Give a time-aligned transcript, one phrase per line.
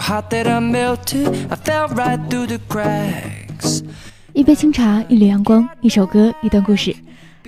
[0.00, 3.84] Hot that i melt to i fell right through the cracks
[4.32, 6.94] 一杯清茶，一缕阳光，一首歌，一段故事。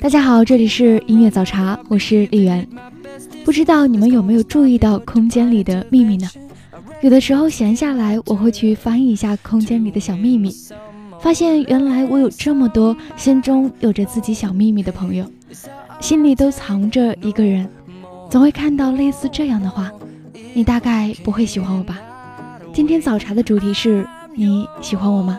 [0.00, 2.68] 大家好，这里是音乐早茶，我是丽媛。
[3.44, 6.28] 不知道你们有没有注意到空间里的秘密呢？
[7.00, 10.52] 有的时候闲下来，我会去翻一下空间里的小秘密，
[11.20, 15.24] 发现原来我有这么多心中有着自己小秘密的朋友，
[16.00, 17.66] 心里都藏着一个人。
[18.28, 19.90] 总会看到类似这样的话，
[20.52, 22.00] 你大概不会喜欢我吧？
[22.72, 25.38] 今天早茶的主题是你喜欢我吗？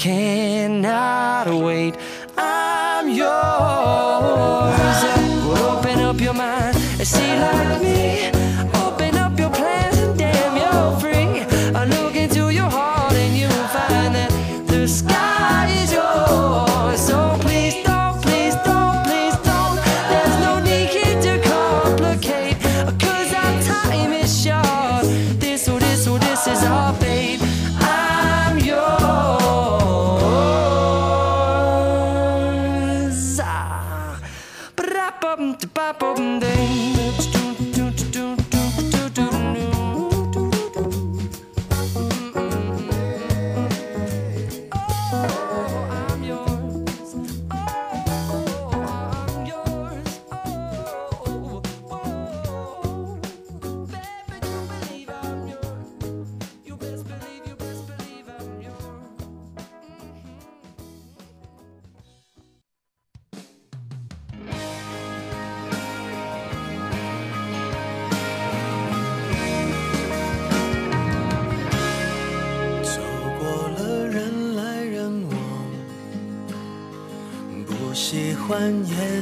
[0.00, 1.94] cannot wait.
[2.38, 3.28] I'm yours.
[5.60, 8.29] Open up your mind and see like me.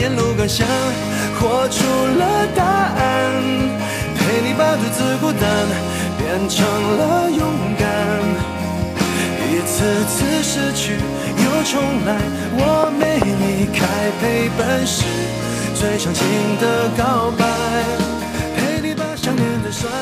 [0.00, 0.64] 沿路感想
[1.40, 3.32] 活出了答案，
[4.14, 5.42] 陪你把独自孤单
[6.16, 7.40] 变成了勇
[7.76, 7.86] 敢。
[9.50, 12.16] 一次次失去又重来，
[12.52, 13.86] 我没离开，
[14.20, 15.04] 陪伴是
[15.74, 16.24] 最长情
[16.60, 17.44] 的告白。
[18.56, 19.92] 陪你把想念的酸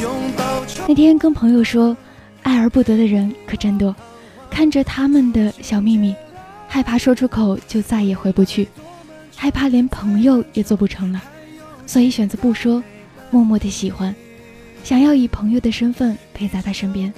[0.00, 0.64] 拥抱。
[0.88, 1.94] 那天跟朋友说，
[2.42, 3.94] 爱而不得的人可真多，
[4.48, 6.14] 看着他们的小秘密，
[6.68, 8.68] 害怕说出口就再也回不去，
[9.36, 11.22] 害怕连朋友也做不成了，
[11.86, 12.82] 所以选择不说，
[13.30, 14.12] 默默的喜欢，
[14.82, 17.12] 想要以朋友的身份陪在他身边，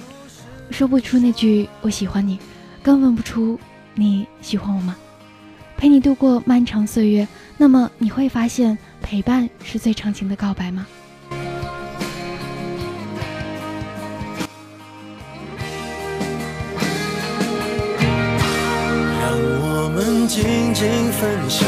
[0.69, 2.37] 说不出那句我喜欢你，
[2.83, 3.59] 更问不出
[3.95, 4.95] 你喜欢我吗？
[5.77, 7.27] 陪你度过漫长岁月，
[7.57, 10.85] 那么你会发现陪伴是最长情的告白吗？
[19.21, 20.43] 让我们静
[20.73, 21.67] 静分享，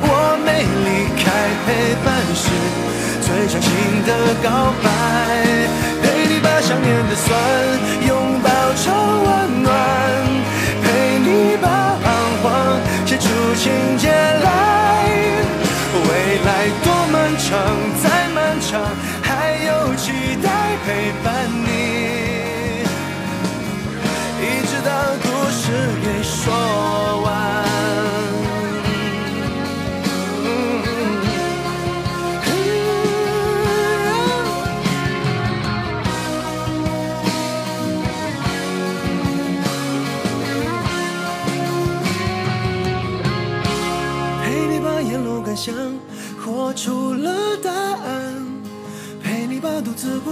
[0.00, 0.08] 我
[0.44, 0.48] 没
[0.84, 0.88] 离
[1.22, 1.24] 开，
[1.66, 1.68] 陪
[2.04, 2.42] 伴是
[3.20, 3.70] 最长情
[4.06, 4.10] 的
[4.42, 4.48] 告
[4.82, 4.86] 白。
[6.02, 7.26] 陪你把想念的酸
[8.06, 8.10] 拥
[8.42, 8.84] 抱成
[9.24, 9.33] 温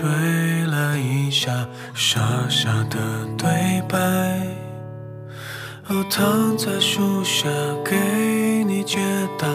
[0.00, 1.52] 吹了一下，
[1.92, 2.96] 傻傻的
[3.36, 3.98] 对白。
[5.88, 7.46] 哦，躺在树下
[7.84, 8.98] 给你解
[9.38, 9.46] 答，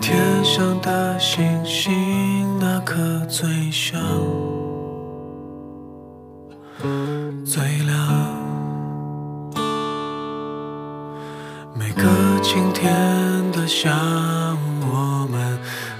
[0.00, 4.00] 天上的星星哪颗最像？
[7.44, 7.96] 最亮。
[11.74, 13.90] 每个晴天的下
[14.54, 15.58] 午，我们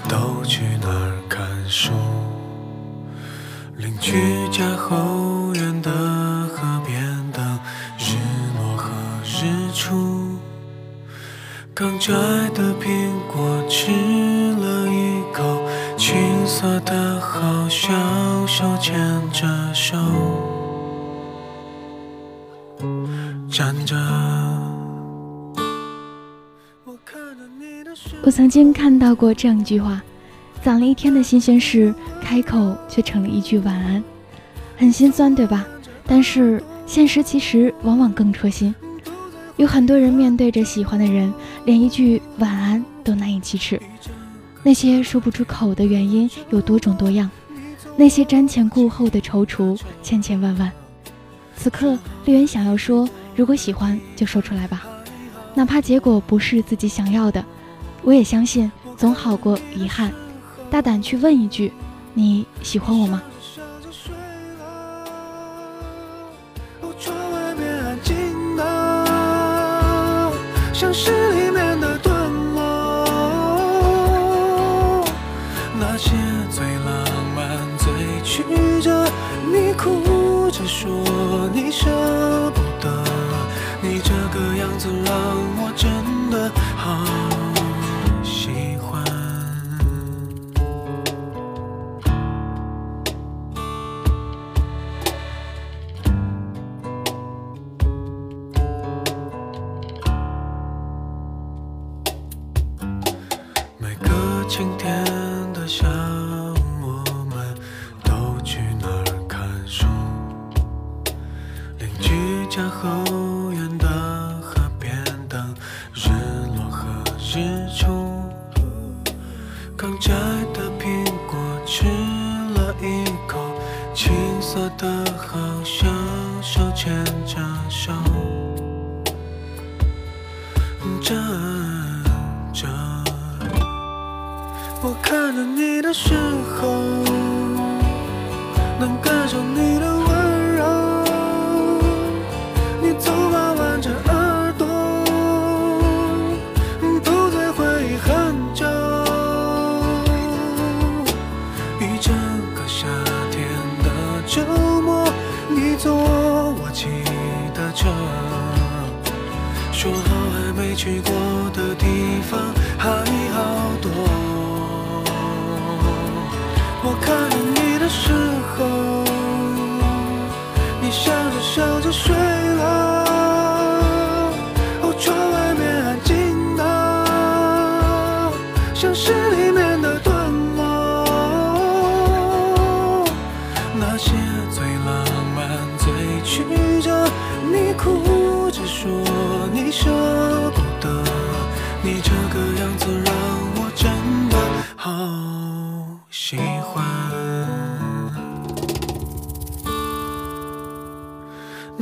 [0.09, 1.91] 都去那儿看书。
[3.81, 4.13] 邻居
[4.51, 7.43] 家后院的河边等
[7.99, 8.15] 日
[8.59, 8.91] 落和
[9.25, 10.37] 日出。
[11.73, 12.13] 刚摘
[12.51, 13.91] 的苹果吃
[14.53, 15.63] 了一口，
[15.97, 18.93] 青涩的好像手牵
[19.33, 19.97] 着手，
[23.51, 23.97] 站着。
[26.85, 30.03] 我看着你的我曾经看到过这样一句话：
[30.63, 34.03] 攒了一天的新鲜事，开口却成了一句晚安，
[34.77, 35.67] 很心酸，对吧？
[36.07, 38.75] 但是现实其实往往更戳心。
[39.57, 41.33] 有很多人面对着喜欢的人，
[41.65, 43.81] 连一句晚安都难以启齿。
[44.63, 47.31] 那些说不出口的原因有多种多样，
[47.97, 50.71] 那些瞻前顾后的踌躇千千万万。
[51.57, 54.83] 此刻，丽媛想要说：如果喜欢，就说出来吧，
[55.55, 57.43] 哪怕结果不是自己想要的，
[58.03, 60.13] 我也相信总好过遗憾。
[60.71, 61.73] 大胆去问一句：
[62.15, 63.21] 你喜欢我吗？
[70.73, 73.05] 像是里面的段落，
[75.79, 76.13] 那些
[76.51, 77.05] 最浪
[77.37, 77.93] 漫、最
[78.25, 78.43] 曲
[78.81, 79.07] 折，
[79.53, 80.89] 你哭着说
[81.53, 81.91] 你舍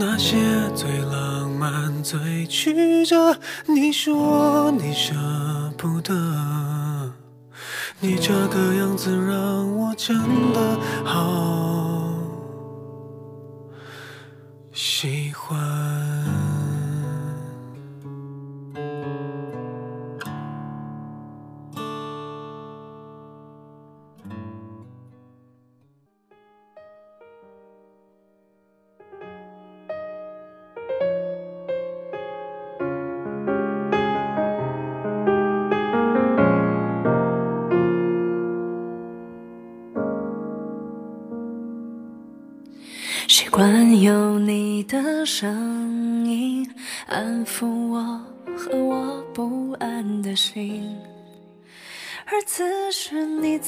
[0.00, 0.36] 那些
[0.76, 3.36] 最浪漫、最曲折，
[3.66, 5.12] 你说你舍
[5.76, 6.14] 不得。
[7.98, 10.16] 你这个样子让我真
[10.52, 12.14] 的好
[14.72, 15.17] 心。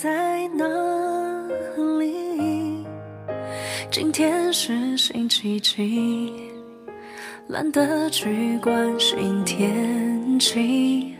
[0.02, 0.64] 在哪
[1.98, 2.86] 里？
[3.90, 6.32] 今天是星期几？
[7.48, 11.14] 懒得去关心天气，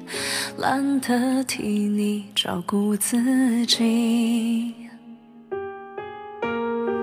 [0.57, 3.19] 懒得替你照顾自
[3.67, 3.85] 己。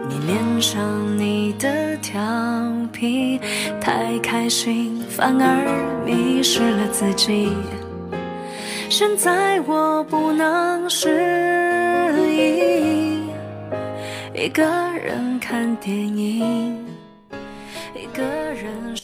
[0.09, 2.19] 你脸上你的调
[2.91, 3.39] 皮，
[3.79, 7.51] 太开心反而迷失了自己。
[8.89, 11.09] 现在我不能适
[14.35, 14.63] 一个
[14.99, 16.77] 人看电影，
[17.95, 18.95] 一个人。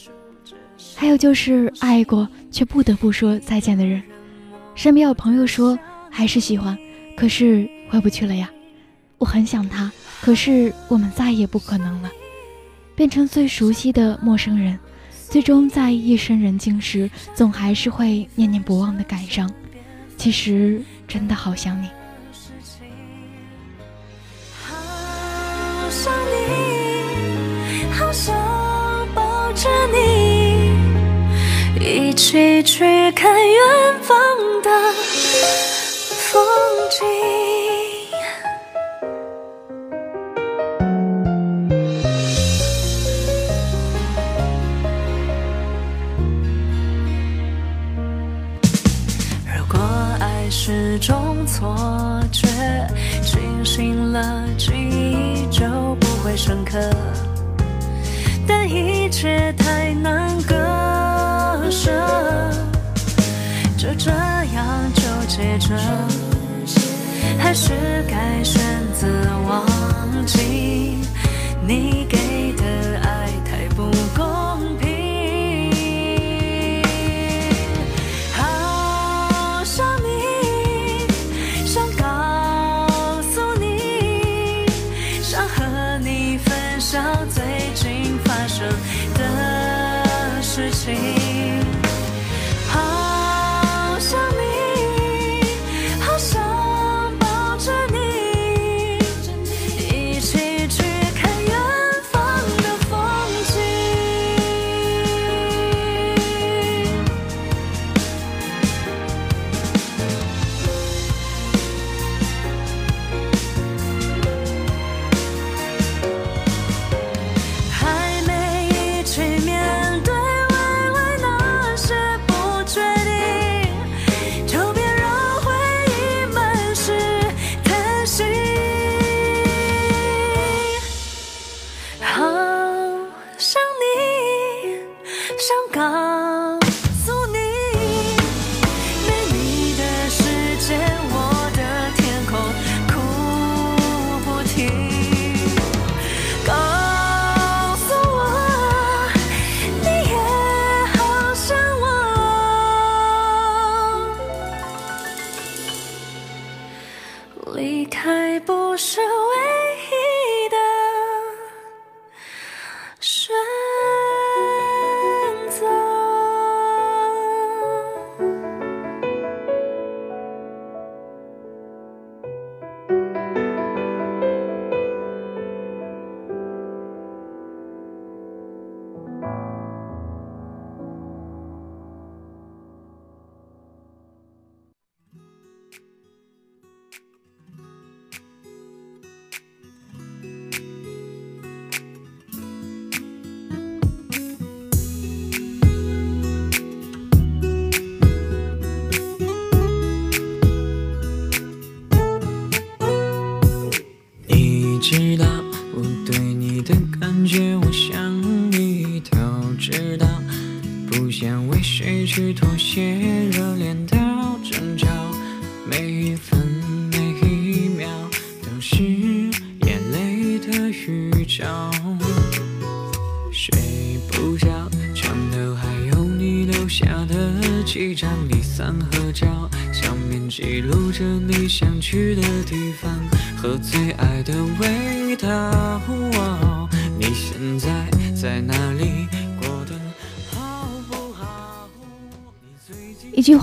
[0.94, 4.00] 还有就是爱过却不得不说再见的人，
[4.76, 5.76] 身边有朋友说
[6.10, 6.78] 还是喜欢，
[7.16, 8.48] 可是回不去了呀。
[9.18, 9.90] 我很想他。
[10.20, 12.10] 可是我们再也不可能了，
[12.94, 14.78] 变成最熟悉的陌生人，
[15.28, 19.52] 最终在夜深人静时，总还是会念念不忘的感伤。
[20.16, 21.88] 其实真的好想你，
[32.14, 33.58] 一起去看远
[34.00, 34.16] 方
[34.62, 34.70] 的
[36.30, 36.40] 风
[36.88, 37.04] 景。
[49.56, 49.76] 如果
[50.20, 51.76] 爱是种错
[52.30, 52.46] 觉，
[53.24, 55.66] 清醒了记忆就
[55.96, 56.78] 不会深刻，
[58.46, 60.54] 但一切太难割
[63.96, 65.74] 这样纠结着，
[67.38, 67.72] 还是
[68.08, 68.60] 该选
[68.92, 69.06] 择
[69.48, 70.98] 忘记
[71.66, 72.43] 你给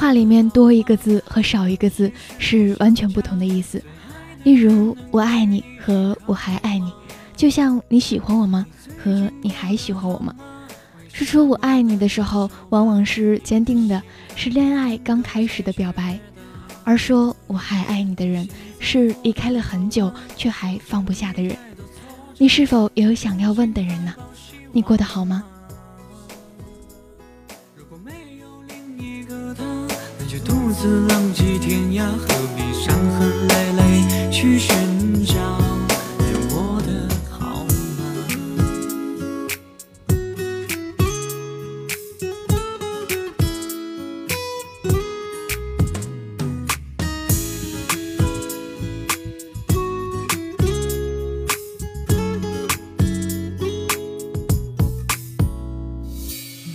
[0.02, 3.80] 话里面多一个字和少一个字是完全不同的意思。
[4.44, 6.92] 例如“我爱你”和“我还爱你”，
[7.38, 8.66] 就像你喜欢我吗？
[8.98, 10.34] 和你还喜欢我吗？
[11.14, 14.02] 说出“我爱你”的时候，往往是坚定的，
[14.36, 16.20] 是恋爱刚开始的表白。
[16.84, 21.56] 而说我还爱你的人，是离开了很久却还放不下的人。
[22.40, 24.12] 你是否也有想要问的人呢？
[24.72, 25.44] 你过得好吗？
[30.44, 33.82] 独自浪迹天涯，何必伤痕累累
[34.32, 34.76] 去寻
[35.26, 35.36] 找
[36.50, 37.66] 我的好？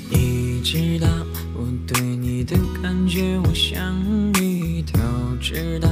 [0.09, 1.09] 你知道？
[1.67, 4.01] 我对你的感觉，我想
[4.35, 5.01] 你都
[5.41, 5.91] 知道。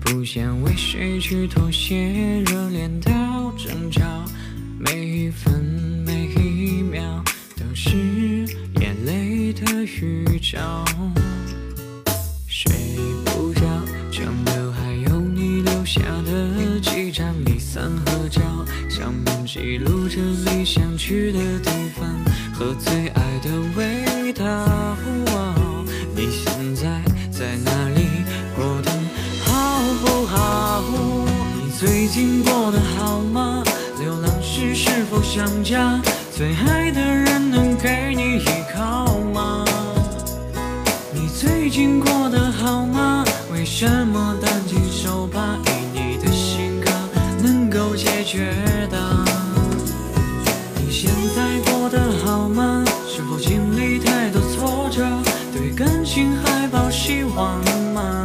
[0.00, 3.12] 不想为谁去妥协，热恋到
[3.56, 4.02] 争吵，
[4.76, 5.54] 每一分
[6.04, 7.22] 每一秒
[7.56, 7.96] 都是
[8.80, 10.84] 眼泪的预兆。
[12.48, 12.74] 睡
[13.24, 13.60] 不着，
[14.10, 18.42] 床头还有你留下的几张离散合照，
[18.88, 22.08] 上面记录着你想去的地方
[22.52, 24.17] 和最爱的味。
[24.28, 24.44] 回答。
[26.14, 28.24] 你现在在哪里？
[28.54, 28.90] 过得
[29.42, 30.84] 好不好？
[31.56, 33.64] 你最近过得好吗？
[33.98, 35.98] 流浪时是否想家？
[36.36, 39.64] 最爱的人能给你依靠吗？
[41.10, 43.24] 你最近过得好吗？
[43.50, 46.90] 为什么单亲手把以你的性格
[47.42, 48.52] 能够解决
[48.90, 49.27] 的？
[57.38, 57.56] 慌
[57.94, 58.24] 吗？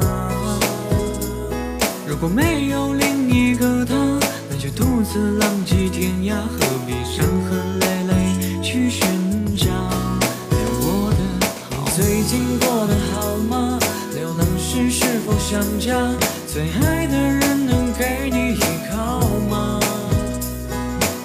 [2.07, 3.93] 如果没有另一个他，
[4.49, 9.05] 那就独自浪迹天涯，何必伤痕累累去寻
[9.55, 9.67] 找？
[10.49, 13.77] 连我的好，你最近过得好吗？
[14.15, 15.93] 流浪时是否想家？
[16.47, 19.79] 最爱的人能给你依靠吗？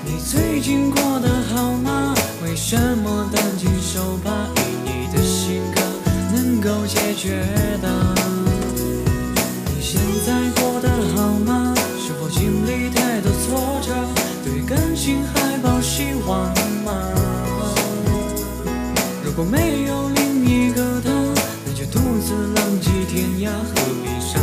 [0.04, 2.14] 你最近过得好吗？
[2.44, 4.30] 为什么担惊受怕
[6.60, 7.40] 够解决
[7.80, 7.88] 的？
[9.66, 11.74] 你现在过得好吗？
[11.98, 13.94] 是否经历太多挫折，
[14.44, 16.48] 对感情还抱希望
[16.84, 16.92] 吗？
[19.24, 21.10] 如果没有另一个他，
[21.64, 24.42] 那就独自浪迹天涯，何必伤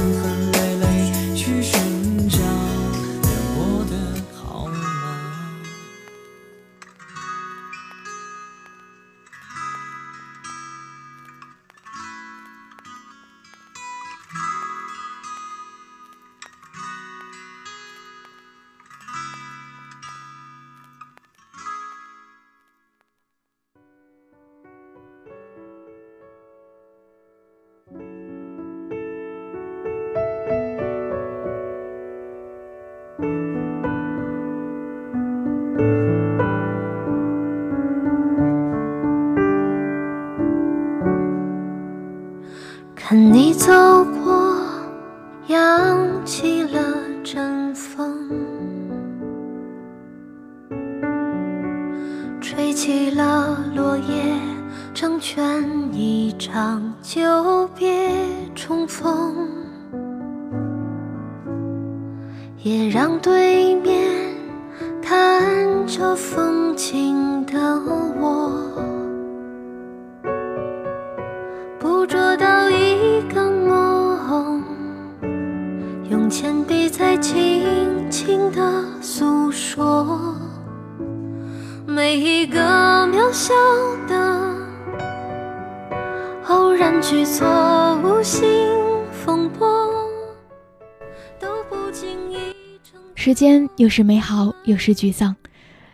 [62.66, 64.10] 也让对面
[65.00, 66.45] 看着风
[93.26, 95.36] 时间有时美好，有时沮丧。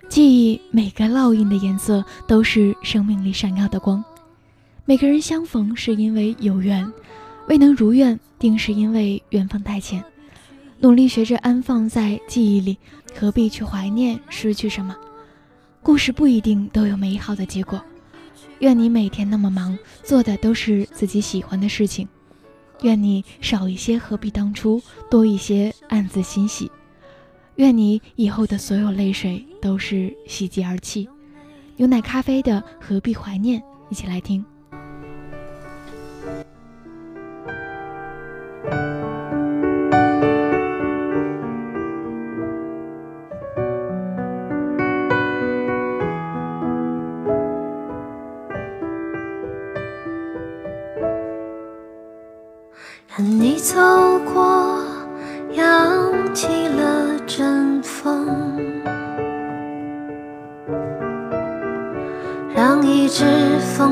[0.10, 4.04] 记忆每个烙印的颜色都是生命里闪耀的光。
[4.84, 6.92] 每个人相逢是因为有缘，
[7.48, 10.04] 未能如愿，定是因为缘分太浅。
[10.80, 12.78] 努力学着安放在记忆里，
[13.18, 14.94] 何必去怀念失去什么？
[15.82, 17.82] 故事不一定都有美好的结果。
[18.60, 22.06] 愿你每天那么忙，做的都是自己喜欢的事情。
[22.82, 26.70] 愿你少一些何必当初，多一些暗自欣喜。
[27.62, 31.08] 愿你以后的所有泪水都是喜极而泣。
[31.78, 34.44] 有奶咖啡的何必怀念，一起来听。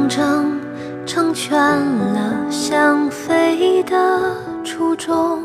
[0.10, 0.60] 成
[1.06, 5.44] 成全了想飞的初衷，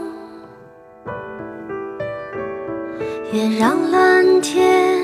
[3.30, 5.02] 也让蓝天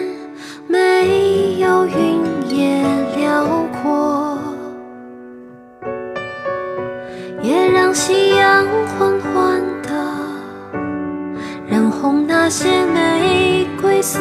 [0.67, 2.83] 没有云也
[3.17, 3.45] 辽
[3.83, 4.39] 阔。
[7.43, 9.91] 也让夕阳缓缓地
[11.67, 14.21] 染红那些玫瑰色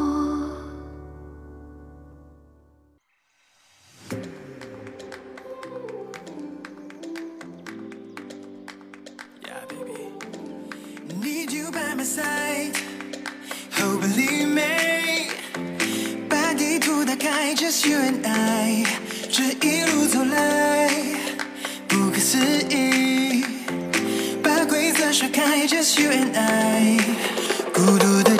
[12.03, 12.75] side.
[13.79, 15.27] Oh, believe me.
[16.29, 18.83] 把地图打开，just you and I。
[19.29, 20.89] 这一路走来，
[21.87, 22.37] 不可思
[22.69, 23.45] 议。
[24.43, 26.99] 把规则甩开，just you and I。
[27.73, 28.31] 孤独的。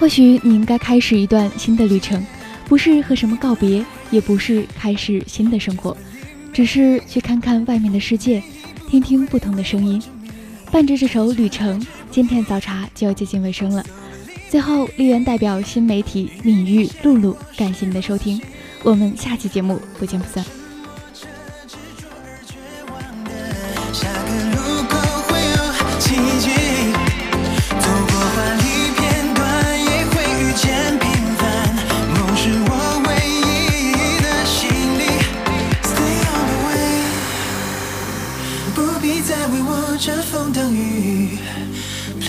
[0.00, 2.24] 或许你应该开始一段新的旅程，
[2.64, 5.94] 不是和什么告别，也不是开始新的生活，
[6.54, 8.42] 只是去看看外面的世界，
[8.88, 10.02] 听听不同的声音。
[10.72, 13.84] 伴着这首旅程，今天早茶就要接近尾声了。
[14.48, 18.40] 最后，丽媛代表新媒体敏玉、露露，感谢您的收听，
[18.82, 20.59] 我们下期节目不见不散。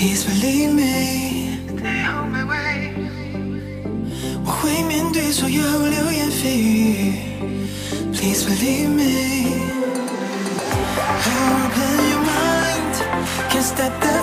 [0.01, 1.59] Please believe me.
[4.43, 7.13] 我会面对所有流言蜚语。
[8.11, 9.61] Please believe me.
[10.97, 12.95] I open your mind,
[13.51, 14.20] can't stop the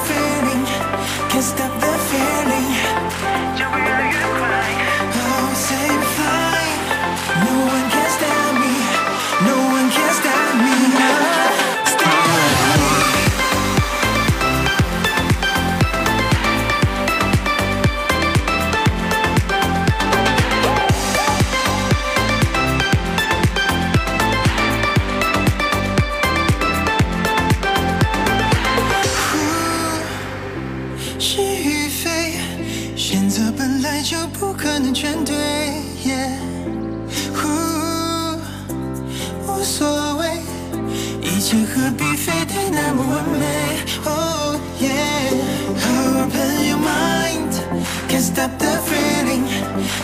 [48.38, 49.44] stop the feeling,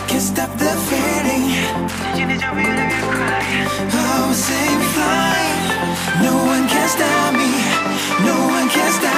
[0.09, 1.45] can't stop the feeling.
[3.93, 5.39] Oh, sing fly,
[6.21, 7.51] no one can stop me,
[8.25, 9.14] no one can stop.